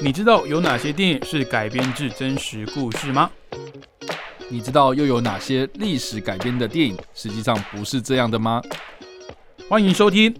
[0.00, 3.28] 你知道有哪些电影是改编自真实故事吗？
[4.48, 8.62] 你知道又有哪些历史改编的电影实际上不是这样的吗？
[9.68, 10.32] 欢迎收听《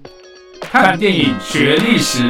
[0.60, 2.22] 看电影学历史》。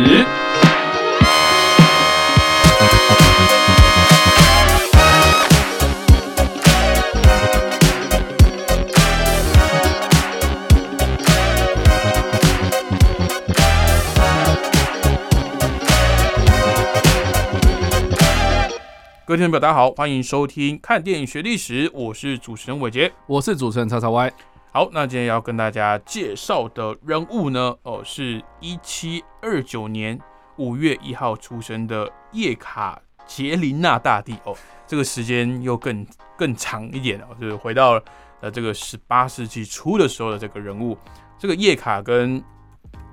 [19.28, 23.12] 各位听众朋友，大家好，欢迎收听《看电影学历史》，我是主持人伟杰。
[23.26, 24.32] 我是主持人叉叉 Y。
[24.72, 30.18] 好，那今天要跟大家介绍的人物呢，哦，是一七二九年
[30.56, 34.34] 五月一号出生的叶卡捷琳娜大帝。
[34.44, 34.56] 哦，
[34.86, 38.02] 这个时间又更更长一点哦，就是回到
[38.40, 40.96] 呃这个十八世纪初的时候的这个人物。
[41.38, 42.42] 这个叶卡跟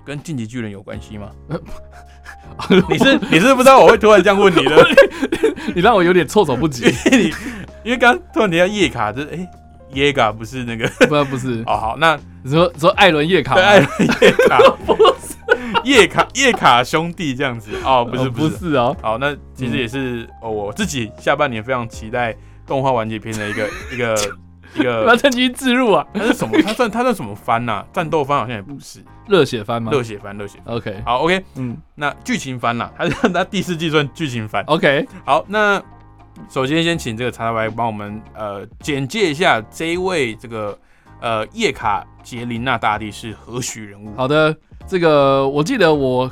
[0.06, 1.32] 跟晋级巨人有关系吗？
[2.90, 4.88] 你是你是不知道我会突然这样问你的，
[5.76, 6.86] 你让我有点措手不及。
[6.86, 7.34] 因 为你
[7.84, 9.50] 因为刚刚突然提到叶卡，就是哎
[9.94, 11.64] 耶卡不是那个不不是。
[11.66, 13.90] 哦好，那你说说艾伦叶卡，对艾伦
[14.22, 14.60] 叶卡。
[14.86, 15.36] 不是。
[15.84, 17.72] 叶卡叶卡兄弟这样子。
[17.84, 18.58] 哦，不是哦不是。
[18.58, 24.16] 是哦，好，那其实也是、哦，我自己下半年非常期待动画完结篇的一个一个
[24.76, 26.62] 一个 要，趁机自入啊，他是什么？
[26.62, 30.76] 他算他算什么番呐、战斗番好像也不是，热血番吗热血番，热血番。
[30.76, 34.64] ？OK，好，OK，嗯那剧情番啦，它是他第四季算剧情番。
[34.68, 35.82] ，OK，好，那
[36.50, 40.78] 首先先请这个叉叉 Y 帮我们呃简介一下这一位这个
[41.22, 44.14] 呃叶卡捷琳娜大帝是何许人物？
[44.18, 46.30] 好的，这个我记得我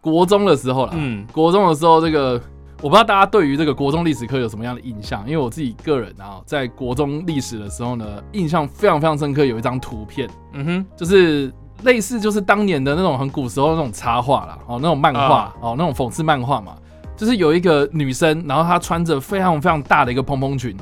[0.00, 2.40] 国中的时候啦，嗯国中的时候，这个
[2.82, 11.50] 我不知道大家对于这个国中历史课有什么样的印象，因为我自己个人啊，在国中历史的时候呢，印象非常非常深刻，有一张图片，嗯哼，就是
[11.84, 16.76] 类似就是当年的那种很古时候那种插画啦，哦，那种漫画啊，哦，那种讽刺漫画嘛，
[17.16, 20.76] 就是有一个女生，然后她穿着非常非常大的一个蓬蓬裙，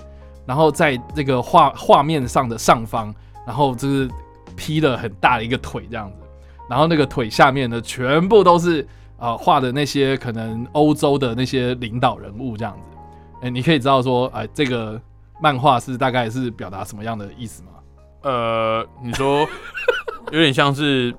[0.44, 3.14] 然后在这个画画面上的上方，
[3.46, 4.10] 然后就是
[4.56, 6.26] 劈了很大的一个腿这样子，
[6.68, 8.84] 然后那个腿下面呢，全部都是
[9.18, 12.96] 啊画的那些可能欧洲的那些领导人物这样子，
[13.42, 15.00] 哎、你可以知道说，哎、这个
[15.40, 17.70] 漫画是大概是表达什么样的意思吗？
[18.22, 19.46] 呃，你说
[20.32, 21.14] 有点像是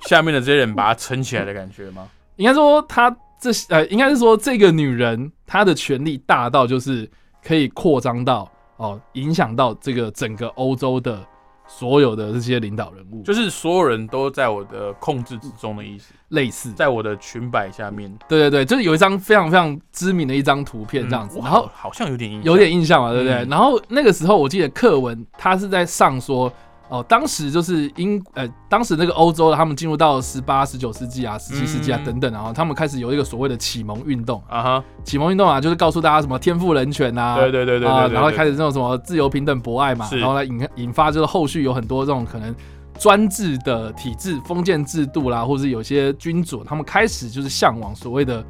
[0.00, 2.08] 下面的这些人把它撑起来的感觉吗？
[2.36, 3.10] 应该说他
[3.40, 7.08] 这呃，应该是说这个女人她的权力大到就是
[7.42, 11.24] 可以扩张到哦，影响到这个整个欧洲的
[11.66, 18.10] 所有的这些领导人物，就就是所有人都在我的控制之中的意思，类似，在我的裙摆下面。
[18.28, 23.34] 对对对，就是有一张非常非常知名的一张图片这样子，嗯然后好像有点印象，有点印象嘛，对不对？
[23.44, 23.48] 嗯。
[23.48, 26.52] 然后那个时候我记得课文他是在上说，
[26.88, 34.42] 哦，当时就是英呃，当时那个欧洲他们进入到十八、十九世纪啊、十七世纪啊嗯等等，然后他们开始有一个所谓的启蒙运动。
[34.48, 42.54] 啊哈，启蒙运动啊，就是告诉大家什么天赋人权啊，对对对对然后开始这种什么自由平等博爱嘛，然后来引引发就是后续有很多这种可能
[42.98, 48.44] 专制的体制、封建制度啦，或者是有些君主他们开始就是向往所谓的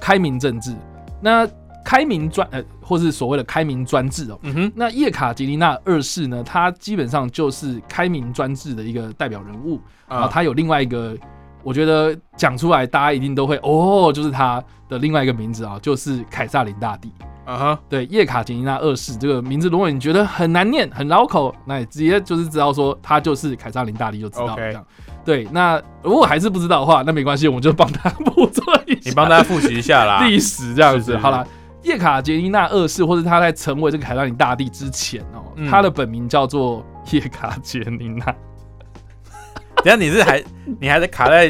[0.00, 0.74] 开明政治。
[1.20, 1.48] 那
[1.84, 4.38] 开明专呃，或是所谓的开明专制哦。
[4.42, 9.80] 嗯哼，那叶卡捷琳娜二世呢，他基本上就是开明专制的一个代表人物。
[10.08, 11.16] 然后啊，他有另外一个，
[11.64, 17.12] 我觉得讲出来大家一定都会哦，就是他的另外一个名字啊，就是凯撒琳大帝。
[17.44, 24.84] 啊哈，对，叶卡捷琳娜二世这个名字，如果你觉得很难念、很绕口，那你直接就是知道说他就是凯撒琳大帝就知道了 OK 这样。
[25.24, 30.22] 对，那如果还是不知道的话，那没关系，我们就帮他补做一下你帮大家复习一下啦。
[30.26, 31.16] 历史这样子。
[31.18, 31.46] 好了，
[31.86, 35.70] 叶卡捷琳娜二世，或者他在成为这个凯撒琳大帝之前哦，嗯。
[35.70, 38.24] 他的本名叫做 叶卡捷琳娜。
[39.84, 40.42] 等一下你是还
[40.80, 41.48] 你还在卡在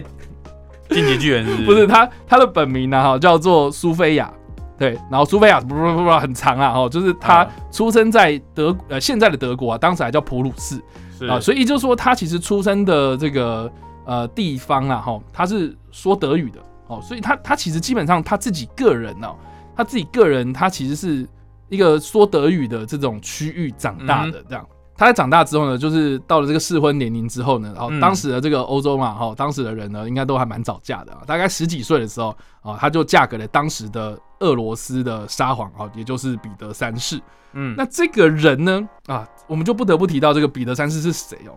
[0.91, 1.87] 晋级巨人是不是？
[1.89, 4.31] 他他的本名呢、哈，叫做苏菲亚。
[4.79, 7.51] 对，然后苏菲亚不不不不很长啊，哈，就是他啊。
[7.73, 10.79] 出生在德呃现在的德国啊，当时还叫普鲁士。
[11.19, 11.27] 是。
[11.27, 13.73] 啊，所以就是说他其实出生的这个
[14.05, 19.35] 呃地方啊，哈，他是说德语的哦，所以他他其实基本上他自己个人哦，
[19.77, 21.29] 他自己个人他其实是
[21.69, 24.67] 一个说德语的这种区域长大的这样。
[24.99, 37.21] 他在长大之后呢，就是到了这个适婚年龄之后呢，然后嗯当时的这个欧洲嘛，哈，当时的人呢，应该都还蛮早嫁的啊，大概十几岁的时候啊，他就嫁给了当时的俄罗斯的沙皇啊，也就是彼得三世。
[37.53, 41.53] 嗯那这个人呢，啊，我们就不得不提到这个彼得三世是谁哦。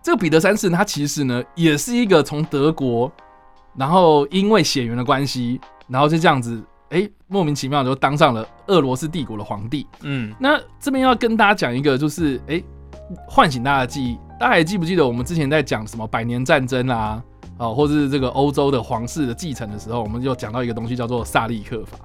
[0.00, 3.10] 这个彼得三世呢，他其实呢也是一个从德国，
[3.76, 6.62] 然后因为血缘的关系，然后就这样子，
[6.92, 9.86] 哎，莫名其妙就当上了俄罗斯帝国的皇帝。
[10.02, 12.62] 嗯那这边要跟大家讲一个，就是哎，
[13.26, 14.18] 唤醒大家的记忆。
[14.38, 17.22] 大家还记不记得我们之前在讲什么百年战争啊？
[17.56, 21.98] 啊，或是这个欧洲的皇室的继承的时候，我们就讲到一个东西叫做萨利克法，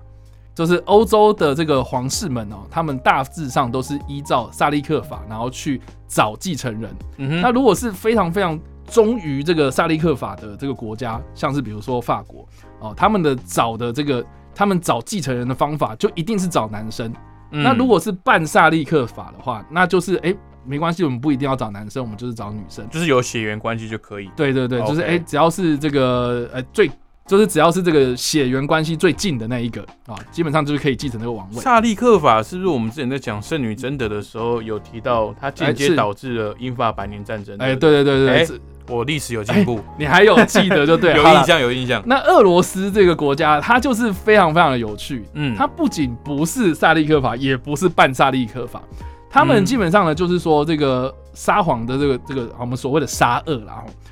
[0.53, 6.95] 就是欧洲的这个皇室们哦，他们大致上都是依照萨利克法，然后去找继承人。
[7.17, 12.47] 嗯哼，那如果是非常非常忠于这个萨利克法的这个国家，像是比如说法国
[12.79, 14.23] 哦，他们的找的这个
[14.57, 17.13] 他们找继承人的方法就一定是找男生。
[17.51, 22.89] 嗯那如果是半萨利克法的话，那就是哎、没关系，我们不一定要找男生，我们就是找女生。
[22.89, 24.31] 就是有血缘关系就可以。
[24.35, 26.89] 对对对，就是哎、只要是这个呃最，
[27.27, 31.61] 就是只要是这个血缘关系最近的那一个啊，基本上就是可以继承这个王位。
[31.61, 37.55] 萨利克法是不是我们之前在讲圣女贞德的时候有提到，它间接导致了英法百年战争？
[37.59, 38.59] 哎、，对对对对，
[38.89, 42.01] 我历史有进步，你还有记得就对了， 有印象，有印象。
[42.05, 45.25] 那俄罗斯这个国家，它就是非常非常的有趣。
[45.33, 48.81] 嗯，它不仅不是萨利克法，也不是半萨利克法，
[49.29, 53.61] 他们嗯基本上呢，就是说这个沙皇的这个这个我们所谓的沙俄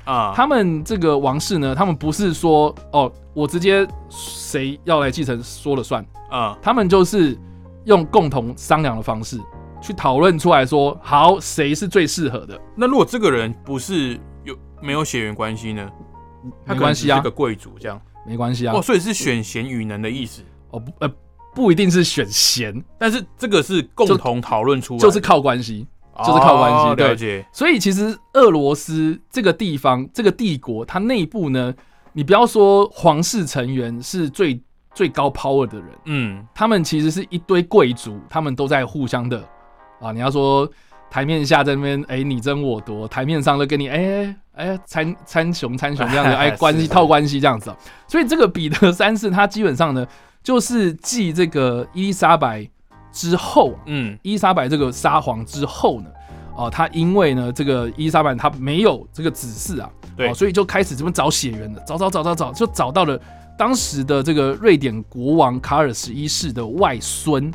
[0.04, 7.36] 啊，他们这个王室呢，他们不是说哦，我直接谁要来继承说了算，啊，他们就是
[7.86, 9.40] 用共同商量的方式
[9.80, 14.18] 去讨论出来说，好，谁是最适合的，那如果这个人不是有
[14.80, 15.90] 没有血缘关系呢？
[16.64, 18.00] 没关系啊只是个，贵族这样。
[18.26, 20.42] 没关系啊哦，，所以是选贤与能的意思。
[20.70, 21.10] 哦不呃
[21.54, 25.86] 不一定是选贤，但是这个是共同讨论出来的，就是靠关系。
[26.24, 27.46] 就是靠关系了解。
[27.52, 31.74] 所以其实俄罗斯这个地方、这个帝国，它内部呢，
[32.14, 34.58] 你不要说皇室成员是最
[34.94, 39.46] 最高 power 的人，嗯，他们其实是一堆贵族，他们都在互相的
[40.00, 40.10] 啊。
[40.10, 40.66] 你要说
[41.10, 47.76] 台面下在那边哎你争我夺，台面上都跟你哎哎参参雄参雄这样子， 哎是关系套关系这样子、哦。
[48.06, 50.06] 所以这个彼得三世他基本上呢，
[50.42, 52.68] 就是继这个伊丽莎白
[53.12, 56.06] 之后啊，嗯，伊丽莎白这个沙皇之后呢，
[56.56, 60.28] 哦，他因为呢这个伊丽莎白她没有这个子嗣啊，对。
[60.28, 63.18] 哦，所以就开始这么找血缘的，找找找找找，就找到了
[63.56, 67.50] 当时的这个瑞典国王卡尔十一世的外孙，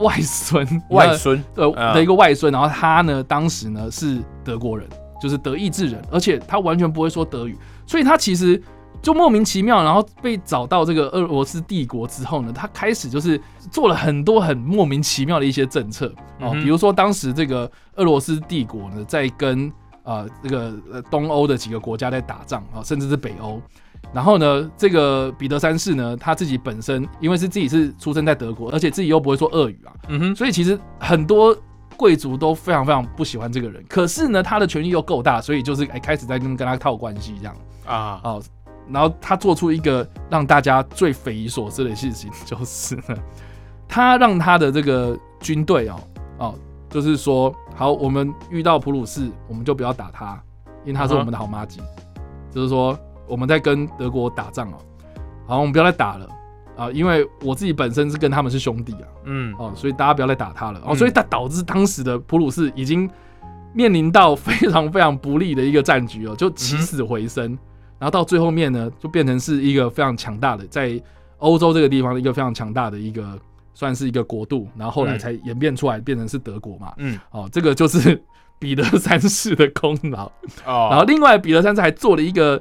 [0.00, 1.42] 外孙，外孙？
[1.54, 1.94] 呃啊。
[1.94, 4.88] 的一个外孙，然后他呢当时呢是德国人，
[5.20, 7.56] 就是德意志人，而且他完全不会说德语，
[7.86, 8.60] 所以他其实
[9.02, 16.12] 就莫名其妙，然后被找到这个俄罗斯帝国之后呢，他开始就是做了很多很莫名其妙的一些政策。
[16.40, 19.70] 哦，比如说当时这个俄罗斯帝国呢在跟
[20.02, 23.60] 呃这个呃东欧的几个国家在打仗啊、甚至是北欧。
[24.14, 31.56] 然后呢，这个彼得三世呢，他自己本身因为是自己是出生在德国，而且自己又不会说俄语啊，嗯哼，所以其实很多
[31.96, 33.84] 贵族都非常非常不喜欢这个人。
[33.88, 38.42] 可是呢，他的权力又够大，所以就是哎开始在跟跟他套关系这样啊，哦。
[38.86, 43.02] 然后他做出一个让大家最匪夷所思的事情，就是呢，
[43.88, 46.00] 他让他的这个军队哦
[46.38, 46.54] 哦，
[46.90, 50.40] 就是说好，我们遇到普鲁士，我们就不要打他，
[50.84, 51.80] 因为他是我们的好妈吉。
[52.52, 52.96] 就是说
[53.28, 54.78] 我们在跟德国打仗哦，
[55.46, 56.28] 好，我们不要再打了。
[56.76, 59.06] 啊，因为我自己本身是跟他们是兄弟啊。
[59.26, 60.80] 嗯，哦，所以大家不要再打他了。
[60.80, 60.96] 哦，嗯。
[60.96, 63.08] 所以他导致当时的普鲁士已经
[63.72, 67.56] 面临到非常非常不利的一个战局哦，就起死回生，
[67.96, 71.00] 然后到最后面呢，就变成是一个非常强大的，在
[71.38, 73.38] 欧洲这个地方的一个非常强大的一个
[73.72, 75.18] 算是一个国度，然后后来嗯。
[75.20, 78.20] 才演变出来变成是德国嘛，嗯，哦，这个就是
[78.58, 80.26] 彼得三世的功劳，
[80.66, 82.60] 哦，然后另外彼得三世还做了一个。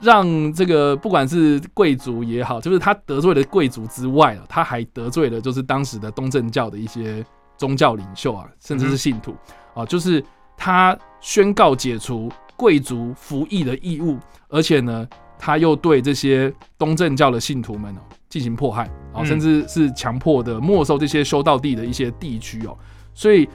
[0.00, 7.24] 让这个不管是贵族也好，就是他得罪了贵族之外啊，他还得罪了就是当时的东正教的一些
[7.56, 9.34] 宗教领袖啊，甚至是信徒、
[9.74, 10.22] 啊，就是
[10.56, 19.26] 他宣告解除贵族服役的义务，而且呢，他又对这些东正教的信徒们哦进行迫害啊，嗯。
[19.26, 22.76] 甚至是强迫的没收这些修道地的一些地区哦，
[23.14, 23.48] 所以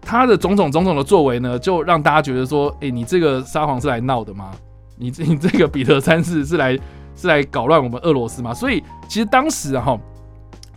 [0.00, 4.52] 他的种种种种的作为呢，就让大家觉得说，哎、你这个沙皇是来闹的吗？
[4.96, 6.78] 你这 你这个彼得三世是来
[7.14, 8.52] 是来搞乱我们俄罗斯嘛？
[8.52, 10.00] 所以其实当时啊哈，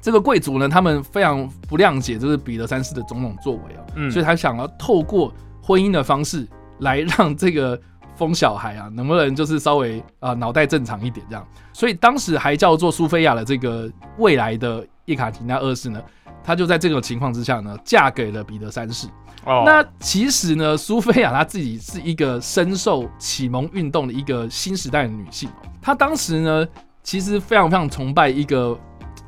[0.01, 6.47] 这个贵族呢，他们非常不谅解就是彼得三世的种种作为啊，嗯所以他想要透过婚姻的方式
[6.79, 7.79] 来让这个
[8.19, 11.47] 疯小孩啊，能不能就是稍微啊脑袋正常一点这样。
[11.71, 16.01] 所以当时还叫做苏菲亚的这个未来的叶卡捷琳娜二世呢，
[16.43, 19.07] 她就在这种情况之下呢，嫁给了彼得三世。
[19.45, 25.71] 哦，那其实呢，苏菲亚她自己是一个深受启蒙运动的一个新时代的女性哦。
[25.81, 26.67] 她当时呢，
[27.01, 28.77] 其实非常非常崇拜一个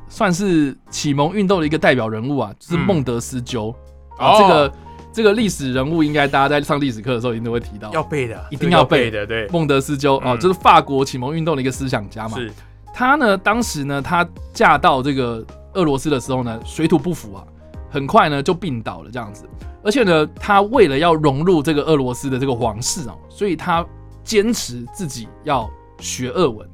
[0.06, 3.74] 算是启蒙运动的一个代表人物啊，就是嗯孟德斯鸠。
[4.18, 4.72] 哦啊，这个
[5.12, 7.92] 这个历史人物，应该大家在上历史课的时候一定都会提到。
[7.92, 10.40] 要背的，一定要背背的，对，孟德斯鸠哦，嗯。
[10.40, 12.38] 就是法国启蒙运动的一个思想家嘛。
[12.38, 12.50] 是，
[12.94, 17.44] 他呢，当时呢，他嫁到这个俄罗斯的时候呢，水土不服啊，
[17.90, 19.44] 很快呢就病倒了这样子。
[19.84, 23.84] 而且呢，他为了要融入这个俄罗斯的这个皇室啊，所以他
[24.24, 26.66] 坚持自己要学俄文，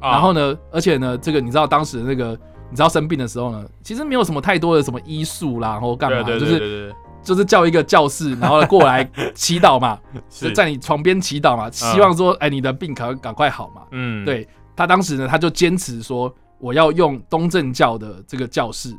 [0.00, 0.12] 啊。
[0.12, 2.30] 然后呢，而且呢，这个你知道当时的那个，
[2.70, 9.98] 你知道生病的时候呢，其实没有什么太多的什么医术啦，然后干嘛，就是就是叫一个教士，然后过来祈祷嘛，
[10.28, 13.82] 就在你床边祈祷嘛，希望说，哎，你的病赶赶快好嘛。
[13.92, 18.94] 嗯，对他当时呢，他就坚持说，我要用东正教的这个教士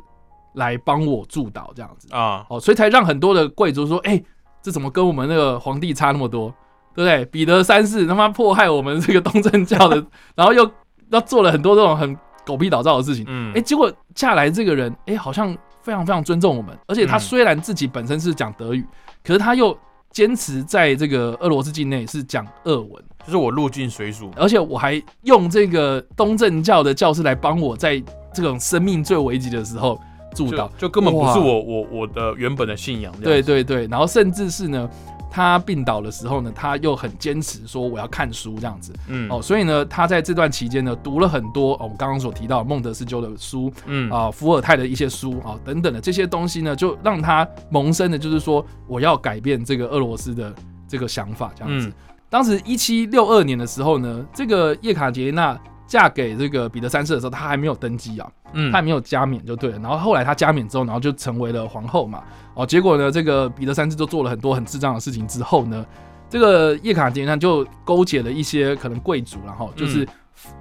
[0.54, 2.08] 来帮我助导这样子。
[2.12, 4.22] 啊，哦，所以才让很多的贵族说，哎、
[4.62, 6.48] 这怎么跟我们那个皇帝差那么多，
[6.94, 7.24] 对不对？
[7.26, 9.96] 彼得三世他妈迫害我们这个东正教的，
[10.34, 10.70] 然后又
[11.10, 12.16] 要做了很多这种很
[12.46, 13.52] 狗屁倒灶的事情，嗯。
[13.54, 18.82] 哎、，结果下来这个人，哎、好像非常非常尊重我们，而且他嗯虽然自己本身是讲德语，
[19.22, 19.76] 可是他又
[20.10, 22.90] 坚持在这个俄罗斯境内是讲俄文，
[23.26, 30.00] 就是我入境随俗，而且我还用这个东正教的教士来帮我在这种生命最危急的时候
[30.34, 30.86] 助导就。
[30.86, 34.88] 就根本不是我我我的原本的信仰，对对对，然后甚至是呢，
[35.34, 38.92] 他病倒的时候呢，他又很坚持说我要看书这样子。
[39.08, 44.08] 嗯，哦，所以呢，他在这段期间呢，读了很多哦，我们刚刚所提到孟德斯鸠的书嗯。
[44.12, 50.54] 啊、伏尔泰的一些书啊、等等的这些东西呢，就让他萌生的就是说我要改变这个俄罗斯的
[50.86, 51.88] 这个想法这样子。
[51.88, 51.92] 嗯。
[52.30, 59.78] 当时一七六二年的时候呢，这个叶卡捷琳娜嫁给这个彼得三世的时候，她还没有登基啊，嗯她还没有加冕就对了。
[59.78, 62.22] 然后后来她加冕之后，然后就成为了皇后嘛。
[62.54, 65.84] 哦，结果呢，这个彼得三世就做了很多很智障的事情之后呢，
[66.30, 70.06] 这个叶卡捷琳娜就勾结了一些可能贵族，然后就是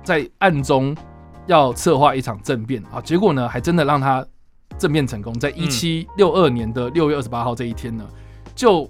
[0.04, 0.96] 在暗中
[1.46, 3.00] 要策划一场政变啊。
[3.02, 4.26] 结果呢，还真的让他
[4.78, 8.04] 政变成功，在一七六二年的六月二十八号这一天呢，
[8.56, 8.90] 就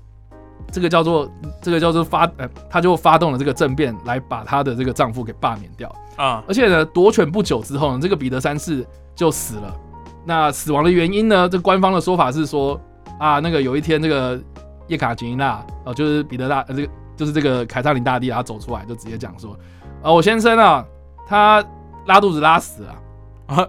[0.71, 1.29] 这个叫做
[1.61, 5.93] 这个叫做发呃，她就发动了这个政变，来把她的这个丈夫给罢免掉。
[6.15, 9.75] 啊，而且呢，夺权不久之后呢，这个彼得三世就死了。
[10.25, 11.49] 那死亡的原因呢？
[11.49, 12.79] 这官方的说法是说
[13.19, 14.41] 啊，那个有一天这个
[14.87, 19.57] 叶卡捷琳娜哦，就是彼得大呃这个就是这个凯撒琳大帝，他走出来就直接讲说
[20.01, 20.85] 啊，我先生啊，
[21.27, 21.63] 他
[22.05, 22.95] 拉肚子拉死了
[23.47, 23.67] 啊，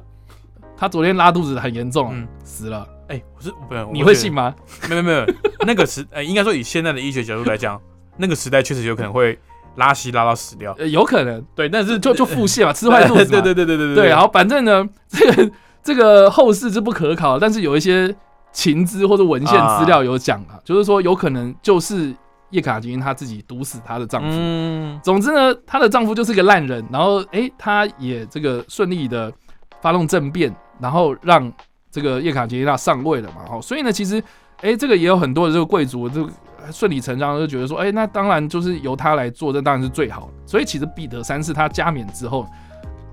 [0.77, 4.33] 他昨天拉肚子很严重，嗯死了，哎，我是不是你会信？
[4.33, 4.55] 吗？
[4.89, 5.27] 没有没有，
[5.67, 7.81] 那个时，呃， 应该说以现在的医学角度来讲，
[8.17, 9.37] 那个时代确实有可能会
[9.77, 11.45] 拉稀拉到死掉，呃，有可能。
[11.55, 15.51] 对，但是就就腹泻嘛，吃坏肚子嘛， 对对对对对对，然后反正呢， 这个
[15.83, 18.15] 这个后世是不可考，但是有一些
[18.53, 22.15] 情资或者文献资料有讲啊，就是说有可能就是
[22.51, 24.29] 叶卡捷琳她自己毒死她的丈夫。
[24.31, 25.01] 嗯。
[25.03, 29.33] 总之呢，她的丈夫就是个烂人，然后诶，她也这个顺利的
[29.81, 31.53] 发动政变，然后让
[31.91, 33.43] 这个叶卡捷琳娜上位了嘛。
[33.51, 34.23] 哦，所以呢，其实
[34.63, 36.29] 诶，这个也有很多的这个贵族就
[36.73, 40.33] 顺理成章地就觉得说，哎，那当然就是由他来做，这当然是最好的。
[40.47, 42.47] 所以其实彼得三世他加冕之后，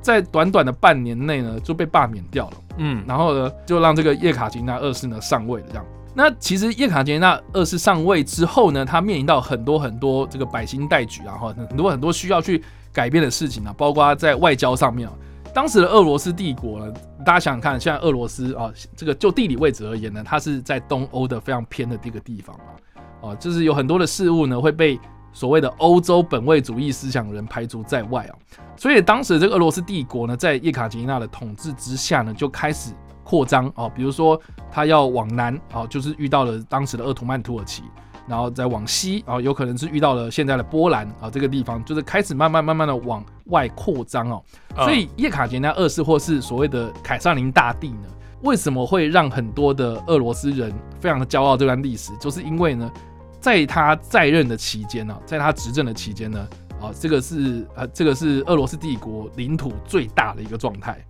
[0.02, 2.58] 在短短的半年内呢就被罢免掉了。
[2.78, 5.68] 嗯然后呢，就让这个叶卡捷琳娜二世呢上位了。
[5.70, 15.14] 这样，那其实叶卡捷琳娜二世上位之后呢，他面临到很多很多这个百姓待举啊，哈，很多很多需要去改变的事情啊，包括在外交上面啊。
[15.54, 16.94] 当时的俄罗斯帝国呢，
[17.26, 22.72] 大家想想看，现在俄罗斯啊，这个就地理位置而言呢，它是在东欧的非常偏的这个地方啊，
[23.22, 25.00] 哦、就是有很多的事物呢会被
[25.32, 28.34] 所谓的欧洲本位主义思想人排除在外啊。
[28.76, 32.92] 所以当时这个俄罗斯帝国呢，在叶卡捷琳娜的统治之下呢，就开始
[33.24, 34.40] 扩张哦，比如说
[34.72, 37.84] 他要往南哦，就是遇到了当时的鄂图曼土耳其，
[38.28, 44.44] 然后再往西哦，有可能是遇到了现在的波兰啊、这个地方，就是开始慢慢慢慢的往外扩张哦。
[44.76, 48.10] 啊所以叶卡捷琳娜二世或是所谓的凯撒琳大帝呢，
[48.42, 52.12] 为什么会让很多的俄罗斯人非常的骄傲这段历史？
[52.18, 52.92] 就是因为呢，
[53.42, 56.48] 在他在任的期间呢、在他执政的期间呢，
[56.80, 61.04] 啊，这个是呃，这个是俄罗斯帝国领土最大的一个状态。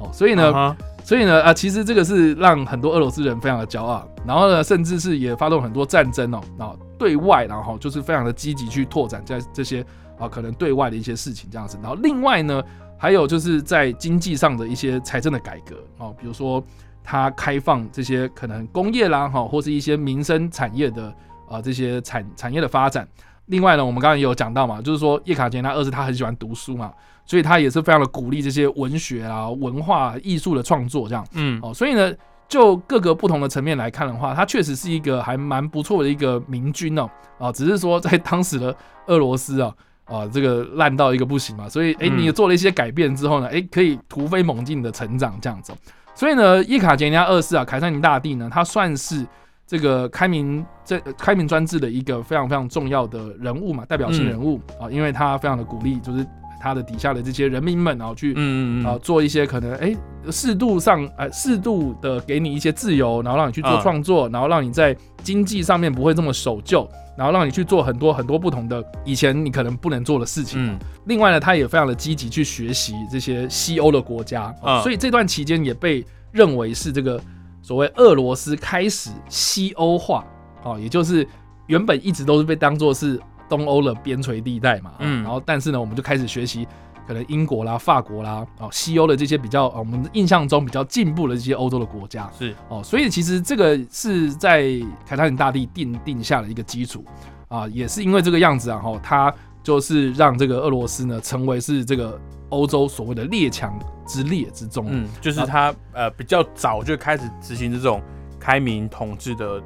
[0.00, 9.84] 哦，所以呢，所以呢，啊，其实这个是让很多俄罗斯人非常的骄傲，然后呢，甚至是也发动很多战争哦，然后对外，然后就是非常的积极去拓展在这些
[10.16, 12.62] 啊可能对外的一些事情这样子，然后另外呢，
[12.96, 16.62] 还有就是在经济上的一些财政的改革哦，比如说
[17.02, 21.12] 他开放这些可能工业啦哈，或是一些民生产业的
[21.48, 23.06] 啊这些产产业的发展。
[23.46, 26.92] 另外呢，我们刚才也有讲到嘛，就是说叶卡捷琳娜二世他很喜欢读书嘛，
[27.24, 31.26] 所以他也是非常的鼓励这些文学啊、文化艺术的创作这样。
[31.32, 32.12] 嗯哦，所以呢，
[32.46, 37.08] 就各个不同的层面来看的话，他确实是一个还蛮不错的一个明君哦。
[37.38, 38.76] 啊，只是说在当时的
[39.06, 39.74] 俄罗斯啊，
[40.04, 45.76] 啊，这个烂到一个不行嘛，所以哎，嗯你也做了一些改变之后呢，哎，可以突飞猛进的成长这样子哦。
[46.14, 49.24] 所以呢，叶卡捷琳娜二世啊，凯撒琳大帝呢，他算是
[49.68, 56.26] 这个开明这呃开明专制的一个非常非常重要的人物嘛，代表性人物啊，因为他非常的鼓励就是
[56.58, 58.86] 他的底下的这些人民们，然后去啊、嗯嗯。
[58.86, 59.94] 嗯，做一些可能哎
[60.30, 70.58] 适度上呃适度的给你一些自由，然后让你去做嗯创作，然后让你在经济上面不会这么守旧，然后让你去做很多很多不同的以前你可能不能做的事情。
[70.66, 70.78] 嗯。
[71.04, 74.50] 另外呢，他也非常的积极去学习这些西欧的国家，
[74.82, 77.20] 所以这段期间也被认为是这个
[77.68, 80.24] 所谓俄罗斯开始西欧化，
[80.62, 81.28] 哦，也就是
[81.66, 86.66] 原本一直都是被当做是东欧的边陲地带嘛，然后但是呢，我们就开始学习
[87.06, 92.54] 可能英国啦、法国啦，哦，西欧的这些比较、哦我们印象中比较进步的这些欧洲的国家，是。
[92.70, 94.62] 哦，所以其实这个是在
[95.06, 97.04] 凯撒琳大帝定定下了一个基础。
[97.48, 99.34] 啊，也是因为这个样子啊，哈，他
[99.68, 108.00] 就是让这个俄罗斯呢成为是这个欧洲所谓的列强之列之中，嗯，就是他呃比较早就开始执行这种
[108.40, 109.60] 开明统治的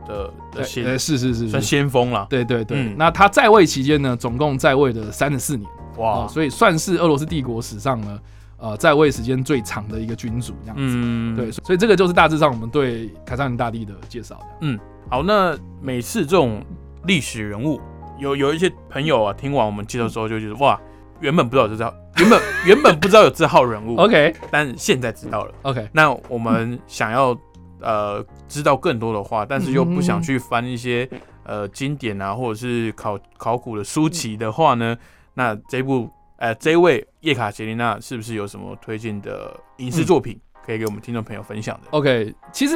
[0.52, 2.26] 的先呃是是是算，先锋了。
[2.28, 2.76] 对对对。
[2.78, 8.18] 嗯那他在位期间呢，总共在位的三十四年哇哦，，所以算是俄罗斯帝国史上呢，
[8.56, 10.82] 呃，在位时间最长的一个君主这样子。
[10.82, 14.76] 嗯，对，所以这个就是大致上我们对凯撒琳大帝的介绍嗯。
[15.08, 16.60] 好，那每次这种
[17.04, 17.80] 历史人物，
[18.22, 20.80] 有有一些朋友啊，听完我们介绍之后就觉得哇，
[21.20, 25.52] 原本不知道有这号，原本 原本不知道有这号人物，OK 但现在知道了。
[25.62, 27.36] OK，那我们想要
[27.80, 31.08] 呃知道更多的话，但是又不想去翻一些
[31.44, 34.96] 呃经典啊，或者是考考古的书籍的话呢，
[35.34, 42.74] 那这部呃这位叶卡捷琳娜是不是有什么推荐的影视作品、可以给我们听众朋友分享的？OK，其实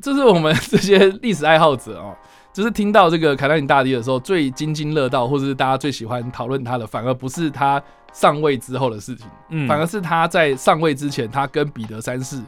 [0.00, 2.16] 这是我们这些历史爱好者哦，
[2.58, 7.80] 就是听到这个凯莱琳大帝的时候最津津乐道，或者是大家最喜欢讨论他的，反而不是他
[8.12, 9.68] 上位之后的事情，嗯。
[9.68, 12.42] 反而是他在上位之前，他跟彼得三世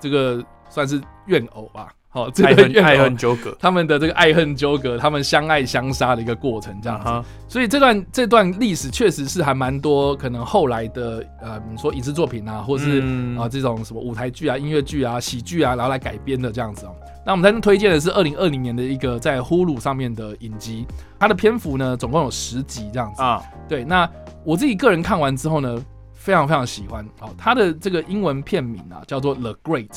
[0.00, 7.28] 这个算是怨偶吧，好、这个怨偶恨纠葛他们的这个爱恨纠葛，他们相爱相杀的一个过程，这样子。
[7.48, 16.94] 所以这段这段历史确实是还蛮多，可能后来的呃，你说影视作品啊，或是嗯啊、这种什么舞台剧啊、音乐剧啊、喜剧啊，然后来改编的这样子哦。
[17.24, 20.86] 那我们在这推荐的是二零二零年的一个在呼噜上面的影集，
[21.18, 23.22] 它的篇幅呢总共有十集这样子。
[23.22, 24.06] 啊对，那
[24.44, 25.82] 我自己个人看完之后呢，
[26.22, 27.04] 非常非常喜欢。
[27.18, 29.88] 哦，它的这个英文片名啊叫做《The Great》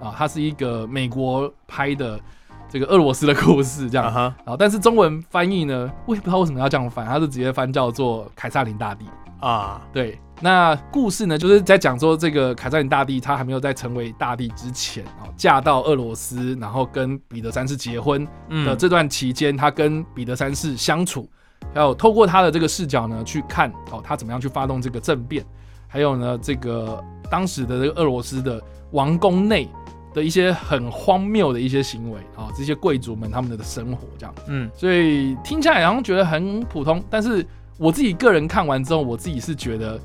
[0.00, 2.20] 啊，它是一个美国拍的
[2.68, 4.06] 这个俄罗斯的故事这样。
[4.06, 9.06] 啊哈啊，但是中文翻译呢，我也不知道为什么要这样翻，它是直接翻叫做凯撒琳大帝。
[9.40, 21.28] 啊对，那故事呢，就是在讲说这个凯撒琳大帝，他还没有在成为大帝之前哦，嫁到俄罗斯，然后跟彼得三世结婚的嗯这段期间，他跟彼得三世相处，
[21.74, 25.44] 还有透过他的这个视角呢，去看哦，他怎么样去发动这个政变，
[25.92, 28.58] 还有呢，这个当时的这个俄罗斯的
[28.92, 29.68] 王宫内
[30.14, 34.34] 的一些很荒谬的一些行为啊、这些贵族们他们的生活这样。
[34.48, 40.00] 嗯所以听起来好像觉得很普通，但是我自己个人看完之后，我自己是觉得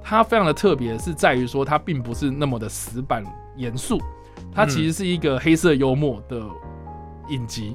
[0.00, 3.24] 它非常的特别，是在于说它并不是那么的死板
[3.56, 4.00] 严肃，
[4.54, 6.40] 它其实是一个黑色幽默的
[7.30, 7.74] 影集。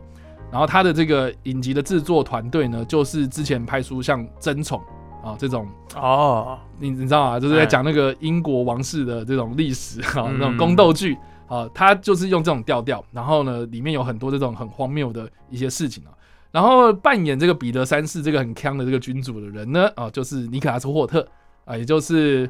[0.50, 4.80] 然后它的这个影集的制作团队呢，就是之前拍出像《争宠》
[5.28, 7.40] 啊这种，哦你你知道啊？
[7.40, 16.12] 就是在讲那个英国王室的这种历史啊，嗯那种宫斗剧啊，他就是用这种调调，然后呢，里面有很多这种很荒谬的一些事情啊。
[16.52, 21.28] 然后扮演这个彼得三世这个很强的这个君主的人呢，啊，就是尼可拉斯霍特
[21.66, 22.50] 啊，也就是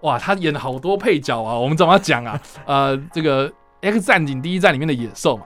[0.00, 2.40] 哇，他演了好多配角啊，我们怎么讲啊？
[2.64, 3.48] 呃，这个
[3.82, 5.44] 《X 战警》第一站里面的野兽嘛，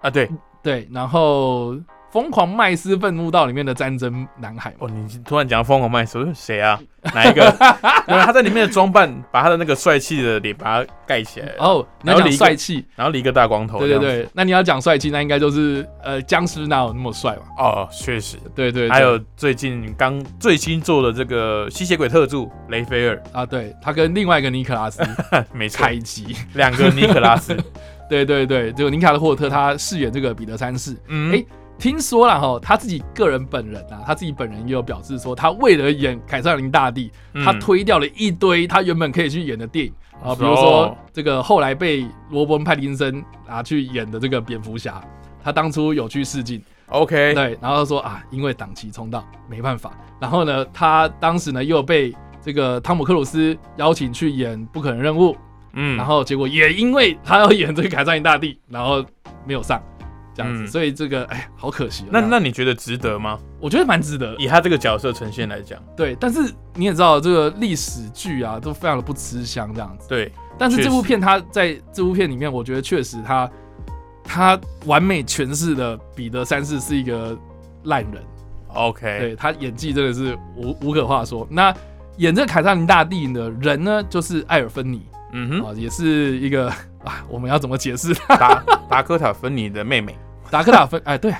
[0.00, 0.30] 啊对
[0.62, 1.74] 对，然后
[2.14, 6.80] 《疯狂麦斯愤怒到》里面的战争男孩，哦，你突然讲疯狂麦斯谁啊？
[7.12, 7.44] 哪一个？
[8.06, 13.80] 因为他在里面的装扮，把他的那个帅气的脸把它盖起来，哦，你要讲然后理一个帅气，然后理一个大光头。
[13.80, 17.42] 对对，对，那你要讲帅气，那应该就是呃，僵尸哪有那么帅嘛？
[17.58, 18.36] 哦，确实。
[18.54, 25.02] 对对，对还有最近刚最新做的这个吸血鬼特助雷菲尔，啊，对他跟另外一个尼克拉斯
[25.52, 27.56] 没错，凯奇，两个尼克拉斯。
[28.08, 30.96] 对 对对，这个尼卡的霍特他饰演这个彼得三世。
[31.08, 31.44] 嗯，哎
[31.78, 37.44] 听说了哈，他自己个人本人啊，他自己本人也有表示说，他为了演凯撒琳大帝，嗯。
[37.44, 40.36] 他推掉了一堆他原本可以去演的电影啊，哦。
[40.36, 45.02] 比如说这个后来被罗伯恩派丁森啊去演的这个蝙蝠侠，
[45.42, 46.62] 他当初有去试镜。
[46.88, 49.92] OK，对，然后他说啊，因为档期冲到，没办法。
[50.20, 55.32] 然后呢，他当时呢又被这个汤姆克鲁斯邀请去演《不可能任务》，
[55.72, 59.04] 嗯，然后结果也因为他要演这个凯撒琳大帝，然后
[59.46, 59.82] 没有上，
[60.34, 62.08] 这样子，嗯所以这个哎，好可惜哦。
[62.10, 63.38] 那那你觉得值得吗？
[63.60, 66.16] 我觉得蛮值得，以他这个角色呈现来讲，对。
[66.20, 70.08] 但是你也知道，这个历史剧啊，都非常的不吃香这样子。
[70.08, 73.50] 对，但是这部实片它在这部片里面，我觉得确实他
[74.22, 77.36] 他完美诠释了彼得三世是一个
[77.84, 78.22] 烂人。
[78.68, 81.46] OK，对他演技真的是无无可话说。
[81.48, 81.72] 那
[82.16, 86.68] 演这个凯撒琳大帝的人呢，就是艾尔芬尼嗯哼，啊，也是一个
[87.04, 88.12] 啊，我们要怎么解释？
[88.28, 90.16] 达达科塔芬尼的妹妹，
[90.54, 91.32] 达克塔分，哎，对，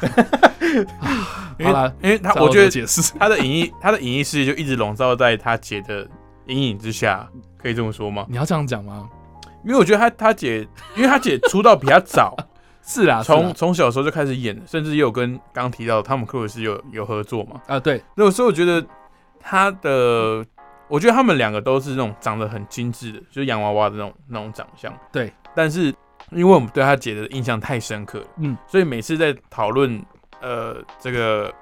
[1.57, 6.05] 因为好了，因为他我觉得解释，他的演艺 他的演艺事业就一直笼罩在他姐的
[6.46, 8.27] 阴影之下，可以这么说吗？
[8.29, 9.09] 你要这样讲吗？
[9.64, 12.37] 因为我觉得他他姐，因为他姐出道比较早，
[12.85, 17.61] 是啊，从啊从小时候就开始演，甚至也有跟刚刚提到的汤姆克鲁斯有有合作嘛。
[17.68, 18.85] 啊，对，那所以我觉得
[19.38, 20.44] 他的，
[20.88, 24.92] 我觉得他们两个都是那种长得很精致的，就是洋娃娃的那种那种长相。
[25.12, 25.94] 对，但是
[26.33, 30.03] 因为我们对他姐的印象太深刻了，嗯，所以每次在讨论
[30.41, 31.53] 呃这个，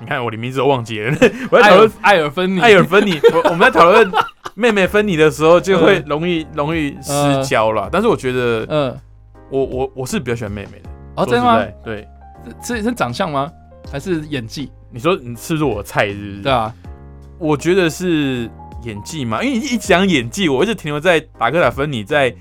[0.00, 1.16] 你看我的名字都忘记了，
[1.50, 4.10] 我在讨论艾尔芬尼，艾尔芬尼， 我我们在讨论
[4.54, 7.88] 妹妹芬妮的时候，就会容易容易失焦了。
[7.90, 9.00] 但是我觉得嗯，
[9.50, 10.90] 我我我是比较喜欢妹妹的。
[11.16, 11.64] 哦，真的吗？
[11.84, 12.06] 对，
[12.62, 13.50] 是是长相吗？
[13.90, 14.70] 还是演技？
[14.90, 16.06] 你说你是不是我的菜？
[16.08, 16.42] 是不是？
[16.42, 16.72] 对啊，
[17.38, 18.48] 我觉得是
[18.82, 22.30] 演技嘛，因为你一讲演技，我一直停留在达克塔芬妮在《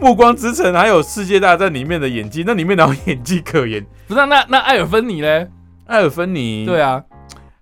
[0.00, 3.84] 暮光之城》还有《世界大战》里面的演技，那里面哪有演技可言？
[4.06, 5.48] 不是啊那那艾尔芬尼嘞？
[5.86, 7.02] 艾尔芬尼，对啊，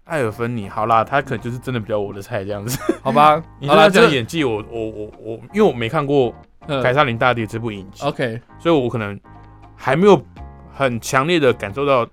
[0.05, 2.79] 艾尔芬尼，好啦，他可能就是真的比较我的菜这样子。
[3.03, 6.31] 好吧， 你好了，这讲演技，我我我我，因为我没看过
[6.67, 9.19] 《呃凯撒琳大帝》这部影集，OK，所以我可能
[9.75, 10.21] 还没有
[10.75, 12.07] 很强烈的感受到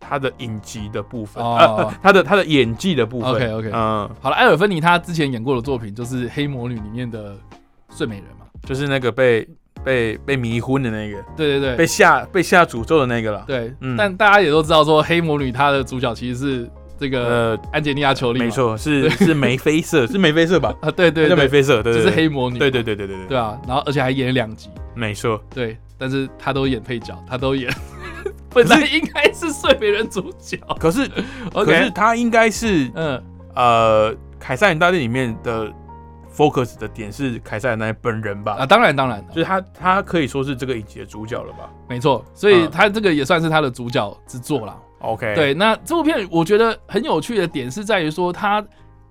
[0.00, 3.30] 他的影集的部分，哦呃呃他的他的演技的部分。
[3.30, 7.36] OK，OK 嗯，好了，艾尔芬尼她之前演过的作品就是《黑魔女》里面的
[7.90, 8.46] 睡美人嘛。
[8.64, 9.46] 就是那个被
[9.86, 13.44] 被被迷昏的那个，对对对，被下被下诅咒的那个了。
[13.46, 13.96] 对，嗯。
[13.96, 20.74] 但大家也都知道说，黑魔女她的主角其实是这个呃，安吉丽亚·裘丽，没，错，是是梅菲瑟，是梅菲瑟吧？
[20.82, 23.26] 啊，对对对，叫梅菲瑟，对就对对，是黑魔女，对对对对对对。
[23.28, 25.40] 对啊，然后而且还演了两集，没错。
[25.54, 27.72] 对，但是她都演配角，她都演，
[28.52, 31.08] 本来应该是睡美人主角可是
[31.54, 33.22] 可是他应该是嗯，
[33.54, 35.72] 呃《凯撒琳大帝》里面的
[36.36, 38.56] focus 的点是凯撒琳大帝本人吧？
[38.58, 44.76] 啊，当然当然，就是他他可以说是这个影集的主角了吧没错，所以嗯她这个也算是他的主角之作啦。
[45.00, 48.64] ？OK，，对，那这部片我觉得很有趣的点是在于说，他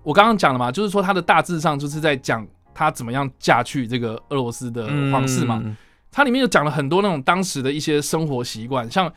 [0.04, 5.60] 我刚刚讲了嘛，就是说他的大致上就是在讲他怎么样嫁去这个俄罗斯的皇室嘛。
[5.64, 5.76] 嗯
[6.12, 9.12] 它里面有讲了很多那种当时的一些生活习惯，像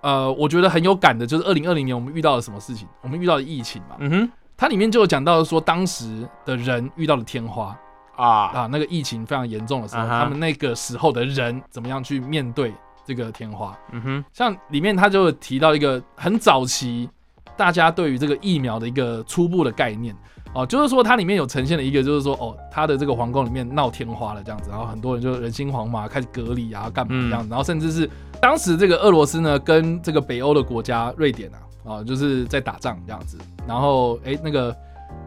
[0.00, 2.88] 呃，我觉得很有感的，就是二零二零年我们遇到了什么事情？
[3.02, 3.96] 我们遇到了疫情嘛。
[3.98, 4.30] 嗯哼
[4.62, 7.76] 它里面就有讲到说，当时的人遇到了天花。
[8.14, 12.72] 啊，啊，那个疫情非常严重的时候，他们那个时候的人怎么样去面对
[13.04, 13.76] 这个天花？
[13.90, 17.10] 嗯哼，像里面他就有提到一个很早期
[17.56, 20.14] 大家对于这个疫苗的一个初步的概念。
[20.54, 28.08] 哦，就是说它里面有呈现了一个，就是说哦，他的这个皇宫里面闹天花了这样子，然后很多人就人心惶惶，开始隔离啊，干嘛这样子，然后甚至是
[28.40, 34.74] 当时这个俄罗斯呢跟这个北欧的国家瑞典啊，啊、就是在打仗这样子，然后哎那个。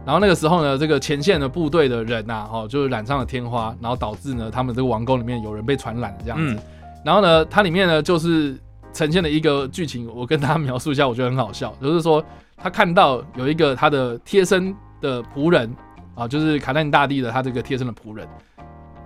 [0.04, 6.54] 然后那个时候呢，这个前线的部队的人呐、哦，就是染上了天花，然后导致呢，他们这个王宫里面有人被传染这样子。
[6.54, 6.58] 嗯
[7.04, 8.56] 然后呢，它里面呢就是
[8.92, 12.24] 呈现了一个剧情，我跟大家 描述一下，我觉得很好笑，就是说
[12.56, 15.72] 他看到有一个他的贴身的仆人
[16.16, 18.26] 啊，就是卡丹大帝的他这个贴身的仆人。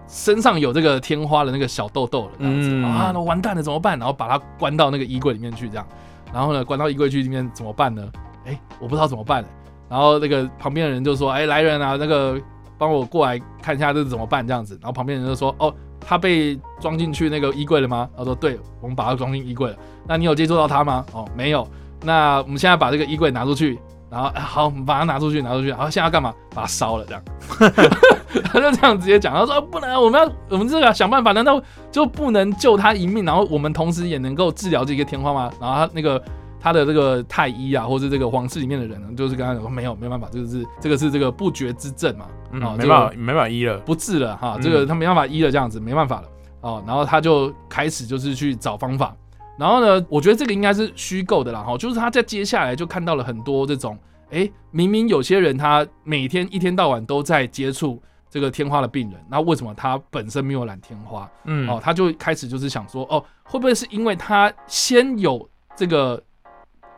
[0.06, 3.98] 身上有这个天花的那个小痘痘了，这样子、嗯啊，那完蛋了怎么办？
[3.98, 5.86] 然后把它关到那个衣柜里面去，这样，
[6.32, 8.02] 然后呢，关到衣柜去里面怎么办呢？
[8.46, 9.44] 哎，我不知道怎么办。
[9.88, 12.40] 然后那个旁边的人就说：“哎，来人啊，那个
[12.78, 14.78] 帮我过来看一下这是怎么办？”这样子。
[14.80, 19.76] 然后旁边人就说：“哦，他被装进去那个衣柜了吗？”他说：“对，我们把他装进衣柜了。
[20.06, 21.04] 那你有接触到他吗？
[21.12, 21.66] 哦，没有。
[22.02, 23.78] 那我们现在把这个衣柜拿出去，
[24.10, 25.68] 然后、啊好，我们把它拿出去，拿出去。
[25.68, 26.34] 然后现在要干嘛？
[26.54, 27.22] 把它烧了，这样。
[28.44, 33.24] 他就这样直接讲，他说、啊不能，我们要我们这个想办法，难道就不能救他一命？
[33.24, 35.50] 然后我们同时也能够治疗这个天花吗？
[35.60, 36.22] 然后他那个。
[36.62, 43.78] 他的这个太医啊，或者这个皇室里面的人呢，就是跟他讲说没有，没有办法，这个是这个是这个不绝之症嘛，嗯哦，没办法，没办法医了。
[43.78, 46.28] 不治了哈，嗯这个他没办法医了，这样子没办法了
[46.60, 46.84] 哦。
[46.86, 49.16] 然后他就开始就是去找方法，
[49.60, 53.98] 然后呢，我觉得这个应该是虚构的啦哈，就是他在接下来就看到了很多这种，
[54.30, 61.30] 哎，明明有些人他每天一天到晚都在接触这个天花的病人，那为什么他本身没有染天花？
[61.44, 65.46] 嗯哦，他就开始就是想说，哦，会不会是因为他先有
[65.76, 66.18] 这个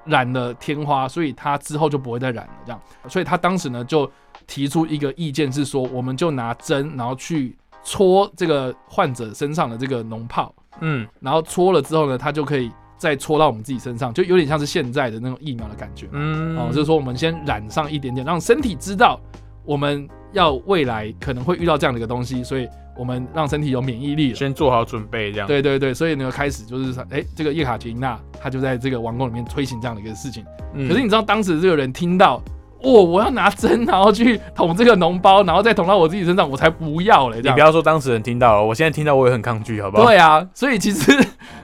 [0.05, 2.81] 染了天花，所以他之后就不会再染了这样？
[3.09, 4.09] 所以他当时呢就
[4.47, 16.09] 提出一个意见是说，我们就拿针，然后去戳这个患者身上的这个脓泡，嗯然后搓了之后呢，它就可以再搓到我们自己身上，就有点像是现在的那种疫苗的感觉。
[16.13, 19.21] 嗯哦，就是说我们先染上一点点，让身体知道
[19.65, 24.35] 我们要未来可能会遇到这样的一个东西，所以我们让身体有免疫力了。
[24.35, 25.47] 先做好准备这样。
[25.47, 30.45] 对对对，所以呢，开始就是说，哎，这个叶卡捷琳娜她就在这个王宫里面推行这样的一个事情。
[30.75, 32.43] 嗯，可是你知道当时这个人听到
[32.83, 37.41] 哦，我要拿针，然后去捅这个脓包，然后再捅到我自己身上，我才不要嘞！
[37.43, 40.05] 你不要说当事人听到了，我现在听到我也很抗拒，好不好？
[40.05, 41.13] 对啊，所以其实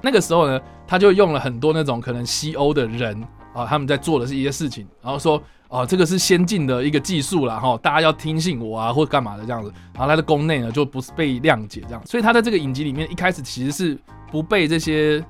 [0.01, 3.21] 那个时候呢，他就用了很多那种可能西欧的人
[3.53, 9.73] 啊，他们在做的是一些事情，然后说哦，这个是先进的一个技术啦，哈，大家要听信我啊，或者干嘛的这样子。
[9.93, 13.99] 然后他的宫内呢，就不是被谅解这样，所以他在这个影集里面一开始其实是
[14.31, 15.23] 不被这些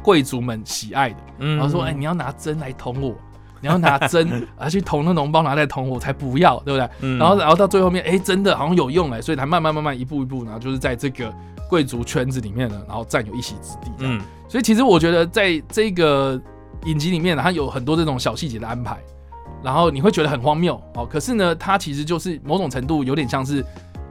[0.00, 1.16] 贵族们喜爱的。
[1.40, 3.14] 嗯然后说，哎、你要拿针来捅我，
[3.60, 6.88] 你要拿针 啊去捅那脓包，拿来捅我，才不要，对不对？
[7.00, 11.32] 嗯然后，然后到最后面，哎、真的好像有用哎，所以才慢慢慢慢一步一步，然后就是在这个
[11.68, 13.90] 贵族圈子里面呢，然后占有一席之地。
[14.48, 16.40] 所以其实我觉得在这个
[16.84, 18.98] 影集里面呢，它有很多这种小细节的安排，
[19.62, 21.04] 然后你会觉得很荒谬哦。
[21.04, 23.64] 可是呢，它其实就是某种程度有点像是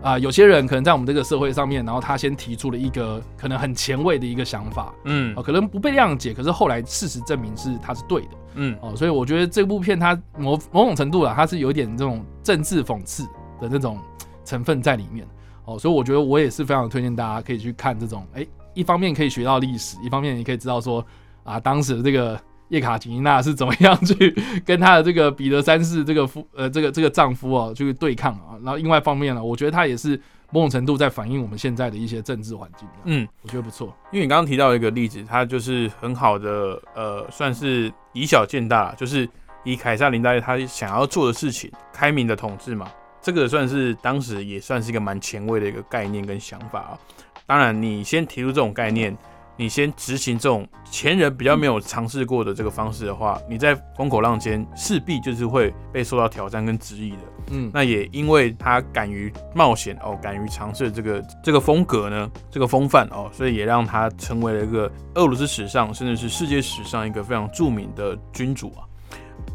[0.03, 8.27] 啊、有些人可能在我们这个社会上面，然后他先提出了一个可能很前卫的一个想法嗯哦，可能不被谅解，可是后来事实证明是他是对的。
[8.57, 13.23] 嗯哦，所以我觉得这部片它某某种程度啊，它是有点这种政治讽刺
[13.61, 13.99] 的那种
[14.43, 15.25] 成分在里面。
[15.63, 21.05] 哦，所以我觉得我也是非常推荐大家可以去看这种，哎、一方面可以学到历史，一方面也可以知道说
[21.43, 22.39] 啊，当时的这个
[22.69, 24.33] 叶卡捷琳娜是怎么样去
[24.65, 28.55] 跟她的这个彼得三世这个夫呃这个这个丈夫哦去对抗啊。
[28.63, 30.19] 然后另外一方面呢，我觉得它也是
[30.51, 32.87] 某种程度在反映我们现在的一些政治环境。
[33.03, 33.95] 嗯，嗯，我觉得不错。
[34.11, 39.27] 因为你刚刚提到一个例子，它就是很好的，呃，算是以小见大，就是
[39.63, 42.89] 以凯撒林大帝他想要做的事情，开明的统治嘛，
[43.21, 46.99] 这个算是当时也算是一个蛮前卫的一个概念跟想法啊。
[47.45, 49.17] 当然，你先提出这种概念，
[49.57, 57.17] 你先执行这种前人比较没有尝试过的这个方式的话，你在风口浪尖势必就是会被受到挑战跟质疑的。
[57.49, 68.85] 嗯，那也因为他敢于冒险哦，敢于尝试这个这个风格呢，这个风范哦，所以也让他成为了一个俄罗斯史上甚至是世界史上一个非常著名的君主啊。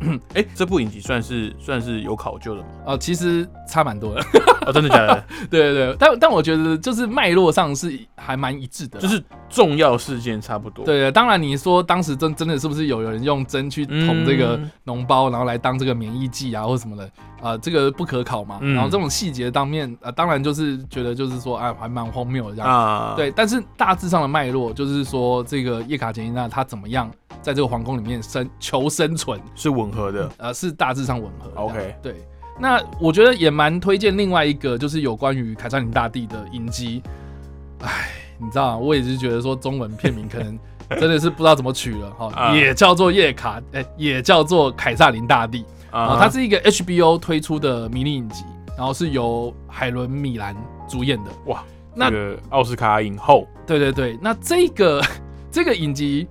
[0.35, 2.69] 哎、这部影集算是算是有考究的吗？
[2.87, 4.21] 哦，其实差蛮多的。
[4.67, 5.25] 哦，真的假的？
[5.51, 10.85] 对对对，但但我觉得就是脉络上是还蛮一致的，就是重要事件差不多。
[10.85, 18.59] 对对，当然你说当时真真的是不是有人用针去捅这个嗯脓包，然后来当这个免疫剂啊或什么的啊、这个不可考嘛。
[18.61, 22.71] 嗯然后这种细节当面啊、当然就是觉得就是说啊，还蛮荒谬的这样。
[22.71, 30.31] 啊，对，但是大致上的脉络就是说，这个叶卡捷琳娜她怎么样在这个皇宫里面生求生存，是吻合的。
[30.39, 31.51] 呃，是大致上吻合。
[31.55, 32.17] OK 对。
[32.61, 37.03] 那我觉得也蛮推荐另外一个，就是有关于凯撒林大帝的影集。
[37.81, 40.59] 哎，你知道啊，我也是觉得说中文片名可能
[41.01, 48.45] 真的是不知道怎么取了哈，啊也叫做叶卡，哎、也叫做凯撒林大帝啊、啊，它是一个 HBO 推出的迷你影集，
[48.77, 50.55] 然后是由海伦米兰
[50.87, 51.31] 主演的。
[51.47, 51.65] 哇，
[51.95, 55.03] 那个奥斯卡影后，对对对，那这个
[55.51, 56.29] 这个影集，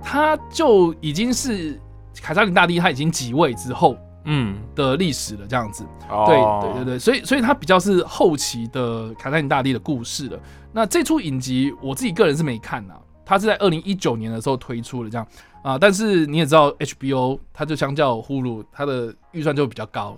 [0.00, 1.78] 它就已经是
[2.22, 5.84] 凯撒林大帝他已经即位之后嗯，的历史了，这样子。
[6.08, 6.24] 哦。
[6.26, 10.38] 对对对对，所以所以他比较是后期的凯撒林大帝的故事了。
[10.72, 15.26] 那这出影集我自己个人是没看呐、它是在二零一九年的时候推出的这样。
[15.62, 20.14] 啊、但是你也知道 HBO 它就相较呼噜它的预算就比较高，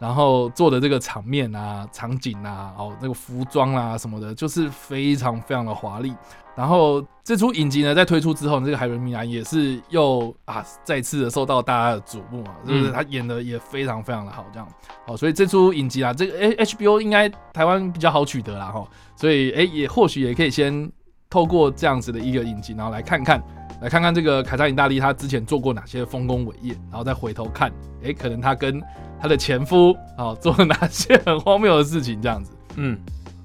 [0.00, 6.12] 然后做的这个场面啊、场景啊、哦那个服装啊什么的，就是非常非常的华丽。
[6.56, 14.68] 然后这出影集呢，在推出之后，这个海伦米兰也是又啊再次的受到大家的瞩目啊，就是嗯他演的也非常非常的好，这样。
[15.06, 18.86] 哦，所以这出影集啊，这个 H HBO 应该台湾比较好取得啦哈，
[19.16, 20.90] 所以哎、也或许也可以先
[21.30, 23.42] 透过这样子的一个影集，然后来看看，
[23.80, 27.72] 来看看这个凯撒琳大帝他之前做过哪些丰功伟业，然后再回头看，
[28.04, 28.80] 哎、可能他跟
[29.20, 32.52] 他的前夫哦做了哪些很荒谬的事情，这样子。
[32.76, 32.98] 嗯，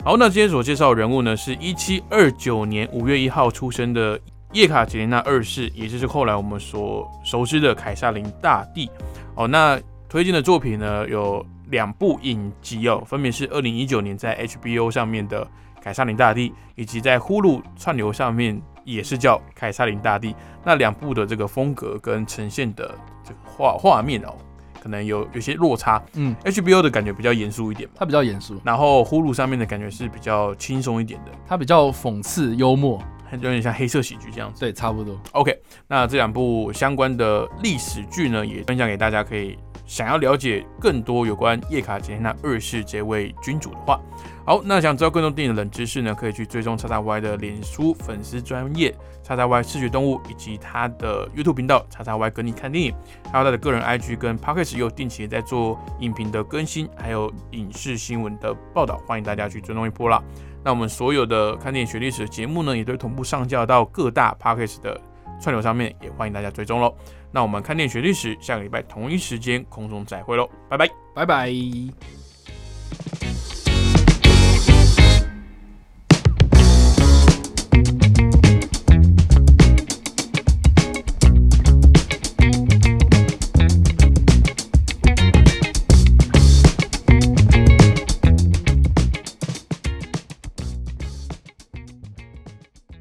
[0.03, 4.19] 好，那今天所介绍人物呢，是一七二九年五月一号出生的
[4.51, 8.89] 叶卡捷琳娜二世，也就是后来我们所熟知的凯撒琳大帝。
[9.35, 15.45] 哦，那推荐的作品呢有两部影集哦，分别是二零一九年在 HBO 上面的
[15.81, 20.31] 《凯撒琳大帝》，以及在呼噜串流上面也是叫《凯撒琳大帝》。
[20.63, 24.33] 那两部的这个风格跟呈现的这个画画面哦，
[24.81, 26.01] 可能有有些落差。
[26.13, 27.95] 嗯，HBO 的感觉比较严肃一点嘛。
[27.97, 33.01] 他比较严肃，然后呼噜上面的感觉是比较轻松一点的，它比较讽刺幽默，
[33.41, 34.59] 有点像黑色喜剧这样子。
[34.59, 35.19] 对，差不多。
[35.31, 43.99] OK，那这两部相关的历史剧呢，也分享给大家，可以想要了解更多有关叶卡捷琳娜二世这位君主的话。
[44.45, 52.93] 好，那想知道更多电影的冷知识呢，可以去追踪叉叉 Y 的脸书粉丝专业叉叉 Y 视觉动物，以及他的 YouTube 频道叉叉 Y 跟你看电影，
[53.31, 60.21] 还有他的个人 IG 跟 Pocket，也有定期在做影评的更新，还有影视新闻的报道，欢迎大家去追踪一波啦。
[60.65, 64.99] 那我们所有的看电影学历史的节目呢，也都同步上架到各大 Podcast 的
[65.39, 66.91] 串流上面也欢迎大家追踪喽。
[67.31, 70.89] 那我们看电影学历史，下个礼拜同一时间空中再会喽，拜拜。
[71.13, 71.53] 拜拜。